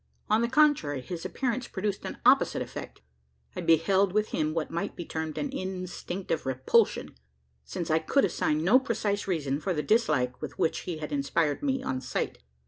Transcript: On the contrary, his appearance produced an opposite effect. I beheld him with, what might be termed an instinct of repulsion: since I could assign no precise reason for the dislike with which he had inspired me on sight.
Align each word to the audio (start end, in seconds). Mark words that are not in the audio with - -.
On 0.31 0.41
the 0.41 0.47
contrary, 0.47 0.99
his 0.99 1.25
appearance 1.25 1.67
produced 1.67 2.05
an 2.05 2.17
opposite 2.25 2.59
effect. 2.63 3.01
I 3.55 3.61
beheld 3.61 4.09
him 4.25 4.45
with, 4.51 4.55
what 4.55 4.71
might 4.71 4.95
be 4.95 5.05
termed 5.05 5.37
an 5.37 5.51
instinct 5.51 6.31
of 6.31 6.47
repulsion: 6.47 7.13
since 7.65 7.91
I 7.91 7.99
could 7.99 8.25
assign 8.25 8.63
no 8.63 8.79
precise 8.79 9.27
reason 9.27 9.59
for 9.59 9.75
the 9.75 9.83
dislike 9.83 10.41
with 10.41 10.57
which 10.57 10.79
he 10.89 10.97
had 10.97 11.11
inspired 11.11 11.61
me 11.61 11.83
on 11.83 12.01
sight. 12.01 12.39